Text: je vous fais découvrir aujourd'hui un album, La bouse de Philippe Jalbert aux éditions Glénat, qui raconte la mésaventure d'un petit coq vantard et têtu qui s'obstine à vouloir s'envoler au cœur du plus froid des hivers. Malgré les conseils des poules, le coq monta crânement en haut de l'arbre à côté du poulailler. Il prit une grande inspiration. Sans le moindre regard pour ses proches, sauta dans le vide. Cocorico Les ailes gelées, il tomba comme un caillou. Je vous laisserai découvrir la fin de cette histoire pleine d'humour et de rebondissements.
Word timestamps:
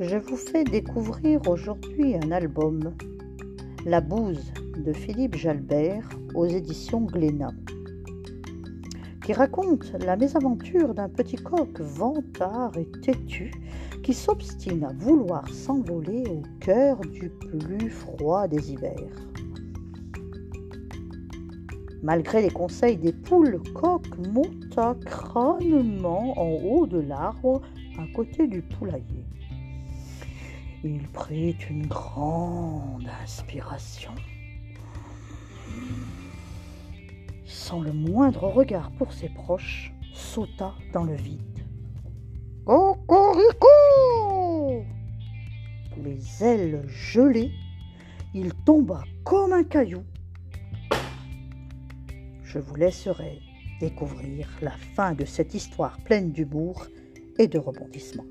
je 0.00 0.16
vous 0.16 0.36
fais 0.36 0.64
découvrir 0.64 1.40
aujourd'hui 1.48 2.16
un 2.16 2.32
album, 2.32 2.94
La 3.86 4.00
bouse 4.00 4.52
de 4.76 4.92
Philippe 4.92 5.36
Jalbert 5.36 6.08
aux 6.34 6.46
éditions 6.46 7.02
Glénat, 7.02 7.52
qui 9.24 9.32
raconte 9.32 9.92
la 10.04 10.16
mésaventure 10.16 10.94
d'un 10.94 11.08
petit 11.08 11.36
coq 11.36 11.80
vantard 11.80 12.72
et 12.76 12.90
têtu 13.02 13.52
qui 14.02 14.12
s'obstine 14.14 14.84
à 14.84 14.92
vouloir 14.92 15.48
s'envoler 15.48 16.24
au 16.28 16.42
cœur 16.60 17.00
du 17.00 17.30
plus 17.30 17.88
froid 17.88 18.48
des 18.48 18.72
hivers. 18.72 19.28
Malgré 22.02 22.42
les 22.42 22.50
conseils 22.50 22.96
des 22.96 23.12
poules, 23.12 23.50
le 23.50 23.58
coq 23.60 24.02
monta 24.32 24.96
crânement 25.06 26.38
en 26.38 26.62
haut 26.64 26.86
de 26.86 26.98
l'arbre 26.98 27.62
à 27.96 28.06
côté 28.14 28.48
du 28.48 28.60
poulailler. 28.60 29.24
Il 30.86 31.08
prit 31.08 31.56
une 31.70 31.86
grande 31.86 33.08
inspiration. 33.22 34.10
Sans 37.46 37.80
le 37.80 37.90
moindre 37.90 38.48
regard 38.48 38.90
pour 38.98 39.10
ses 39.14 39.30
proches, 39.30 39.94
sauta 40.12 40.74
dans 40.92 41.04
le 41.04 41.14
vide. 41.14 41.40
Cocorico 42.66 43.66
Les 46.02 46.44
ailes 46.44 46.86
gelées, 46.86 47.52
il 48.34 48.52
tomba 48.66 49.04
comme 49.24 49.54
un 49.54 49.64
caillou. 49.64 50.02
Je 52.42 52.58
vous 52.58 52.74
laisserai 52.74 53.40
découvrir 53.80 54.50
la 54.60 54.72
fin 54.94 55.14
de 55.14 55.24
cette 55.24 55.54
histoire 55.54 55.96
pleine 56.00 56.30
d'humour 56.30 56.86
et 57.38 57.48
de 57.48 57.58
rebondissements. 57.58 58.26